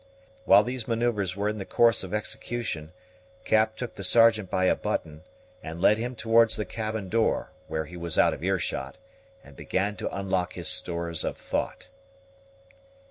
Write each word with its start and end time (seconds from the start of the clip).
While 0.45 0.63
these 0.63 0.87
manoeuvres 0.87 1.35
were 1.35 1.47
in 1.47 1.59
the 1.59 1.63
course 1.63 2.03
of 2.03 2.11
execution, 2.11 2.91
Cap 3.43 3.75
took 3.77 3.93
the 3.93 4.03
Sergeant 4.03 4.49
by 4.49 4.65
a 4.65 4.75
button, 4.75 5.21
and 5.61 5.79
led 5.79 5.99
him 5.99 6.15
towards 6.15 6.55
the 6.55 6.65
cabin 6.65 7.07
door, 7.07 7.51
where 7.67 7.85
he 7.85 7.97
was 7.97 8.17
out 8.17 8.33
of 8.33 8.43
ear 8.43 8.57
shot, 8.57 8.97
and 9.43 9.55
began 9.55 9.95
to 9.97 10.09
unlock 10.09 10.53
his 10.53 10.67
stores 10.69 11.23
of 11.23 11.37
thought. 11.37 11.89